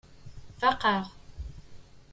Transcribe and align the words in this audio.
Faqeɣ. 0.59 1.03